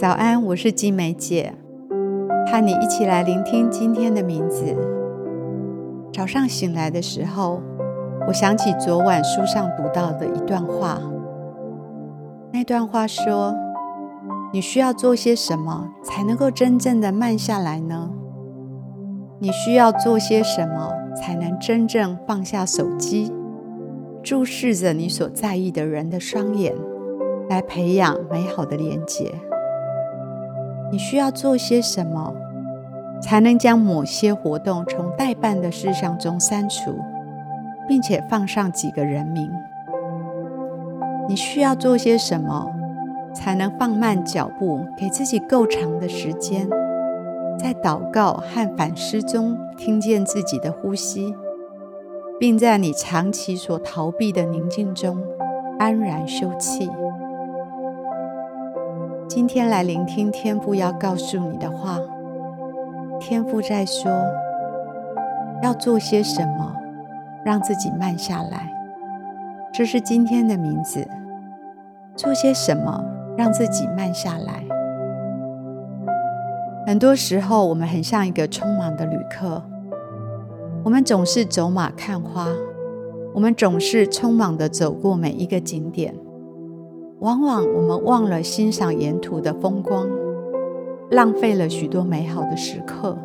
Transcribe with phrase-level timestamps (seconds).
[0.00, 1.52] 早安，我是金梅姐，
[2.50, 4.74] 和你一起来聆听今天的名字。
[6.10, 7.60] 早上醒来的时候，
[8.26, 10.98] 我想起昨晚书上读到的一段话。
[12.50, 13.54] 那段话说
[14.54, 18.10] ：“你需要做些什么才能够真正的慢下来呢？
[19.38, 23.30] 你需要做些什么才能真正放下手机，
[24.22, 26.74] 注视着你所在意的人的双眼，
[27.50, 29.30] 来培养美好的连结？
[30.90, 32.34] 你需要做些什么
[33.22, 36.98] 才能将某些活动从待办的事项中删除，
[37.86, 39.50] 并且放上几个人名？”
[41.28, 42.66] 你需要做些什么，
[43.32, 46.68] 才能放慢脚步，给自己够长的时间，
[47.56, 51.32] 在祷告和反思中听见自己的呼吸，
[52.40, 55.22] 并在你长期所逃避的宁静中
[55.78, 56.90] 安然休憩？
[59.32, 62.00] 今天来聆听天父要告诉你的话。
[63.20, 64.10] 天父在说，
[65.62, 66.74] 要做些什么，
[67.44, 68.72] 让自己慢下来。
[69.72, 71.06] 这是今天的名字。
[72.16, 73.04] 做些什么
[73.38, 74.64] 让自己慢下来？
[76.84, 79.62] 很多时候，我们很像一个匆忙的旅客，
[80.82, 82.48] 我们总是走马看花，
[83.32, 86.16] 我们总是匆忙地走过每一个景点，
[87.20, 90.08] 往往我们忘了欣赏沿途的风光，
[91.10, 93.16] 浪费了许多美好的时刻。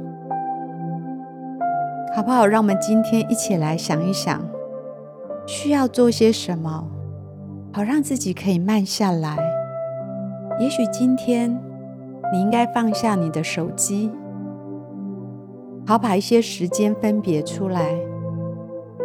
[2.14, 2.46] 好不好？
[2.46, 4.42] 让我们今天一起来想一想，
[5.48, 6.86] 需要做些什么？
[7.72, 9.38] 好，让自己可以慢下来。
[10.60, 11.58] 也许今天
[12.34, 14.12] 你应该放下你的手机，
[15.88, 17.98] 好把一些时间分别出来，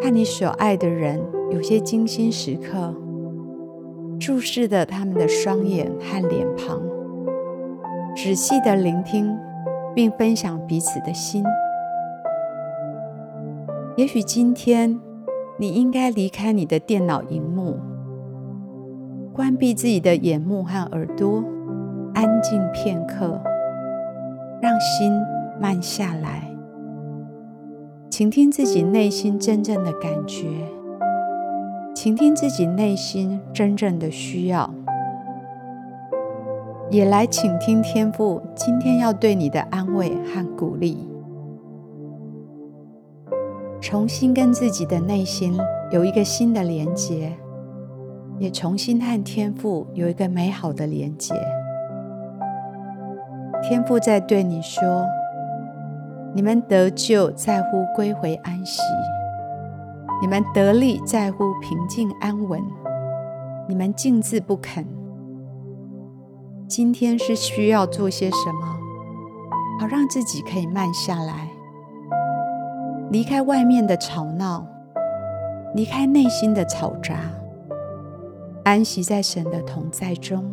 [0.00, 2.92] 看你所爱的人有些精心时刻，
[4.20, 6.78] 注视着他们的双眼和脸庞，
[8.14, 9.34] 仔细的聆听，
[9.94, 11.42] 并分享彼此的心。
[13.96, 15.00] 也许今天
[15.58, 17.78] 你应该离开你的电脑荧幕。
[19.32, 21.42] 关闭自己的眼目和耳朵，
[22.12, 23.40] 安静片刻，
[24.60, 25.12] 让心
[25.58, 26.46] 慢下来，
[28.10, 30.46] 倾听自己内心真正的感觉，
[31.94, 34.72] 倾听自己内心真正的需要，
[36.90, 41.06] 也来倾听天父今天要对你的安慰和鼓励，
[43.80, 45.58] 重新跟自己的内心
[45.90, 47.32] 有一个新的连结。
[48.38, 51.34] 也重新和天父有一个美好的连结。
[53.62, 55.04] 天父在对你说
[56.32, 58.80] ：“你们得救在乎归回安息，
[60.20, 62.62] 你们得力在乎平静安稳，
[63.66, 64.86] 你们静自不肯。
[66.68, 68.78] 今天是需要做些什么，
[69.80, 71.48] 好让自己可以慢下来，
[73.10, 74.66] 离开外面的吵闹，
[75.74, 77.16] 离开内心的嘈杂。”
[78.62, 80.52] 安息在神的同在中，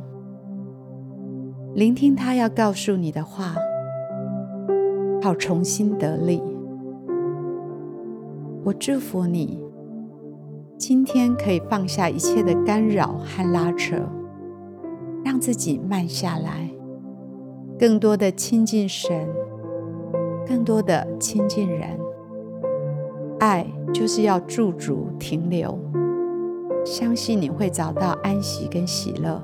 [1.76, 3.54] 聆听他要告诉你的话，
[5.22, 6.42] 好重新得力。
[8.68, 9.64] 我祝福你，
[10.78, 13.96] 今天可以放下一切的干扰和拉扯，
[15.24, 16.70] 让自己慢下来，
[17.80, 19.26] 更多的亲近神，
[20.46, 21.98] 更多的亲近人。
[23.40, 25.80] 爱就是要驻足停留。
[26.84, 29.42] 相信你会找到安息跟喜乐。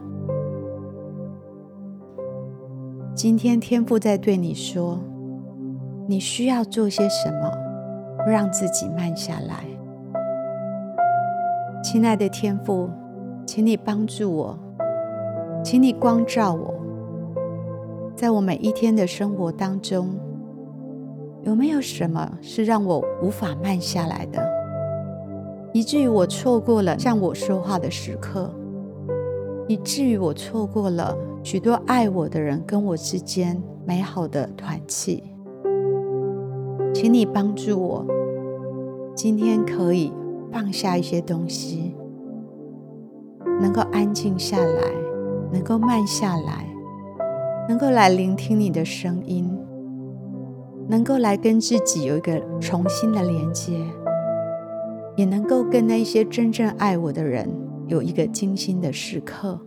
[3.16, 5.00] 今天天父在对你说，
[6.10, 7.50] 你需要做些什么，
[8.32, 9.66] 让自己慢下来。
[11.84, 12.90] 亲爱的天父，
[13.46, 14.58] 请你帮助我，
[15.64, 16.74] 请你光照我，
[18.16, 20.16] 在我每一天的生活当中，
[21.42, 24.42] 有没有什么是让我无法慢下来的？
[25.74, 28.54] 以至于我错过了向我说话的时刻，
[29.68, 35.33] 以至于我错过了许多爱我的人跟我之间美好的团契。
[37.04, 38.06] 请你帮助我，
[39.14, 40.14] 今天可以
[40.54, 41.94] 放下一些东西，
[43.60, 44.94] 能够安静下来，
[45.52, 46.66] 能够慢下来，
[47.68, 49.54] 能够来聆听你的声音，
[50.88, 53.74] 能够来跟自己有一个重新的连接。
[55.18, 57.50] 也能够跟那些真正爱我的人
[57.88, 59.60] 有一个精心的时刻。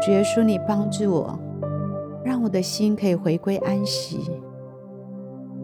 [0.00, 1.38] 主耶稣，你帮助我，
[2.24, 4.40] 让我的心可以回归安息，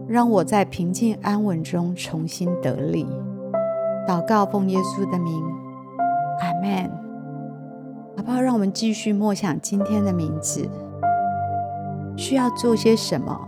[0.08, 3.06] 让我在平静安稳中重新得力。
[4.06, 5.42] 祷告奉耶稣的名，
[6.40, 6.90] 阿门。
[8.16, 8.40] 好不好？
[8.40, 10.66] 让我们继续默想今天的名字。
[12.16, 13.38] 需要做些什么，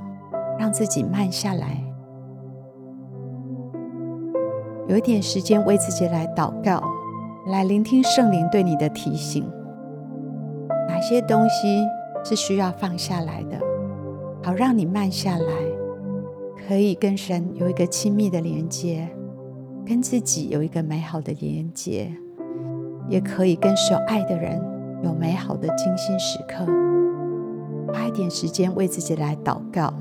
[0.58, 1.82] 让自己慢下来？
[4.86, 6.82] 有一点时间为自己来祷告，
[7.46, 9.50] 来聆听圣灵对你的提醒。
[10.86, 11.86] 哪些东西
[12.22, 13.58] 是需要放下来的，
[14.42, 15.54] 好让你慢下来，
[16.70, 19.08] 可以跟神有一个亲密的连接，
[19.84, 22.14] 跟自己有一个美好的连接，
[23.08, 24.62] 也可以跟所爱的人
[25.02, 26.64] 有美好的精心时刻。
[27.92, 29.92] 花一点时间为自己来祷告。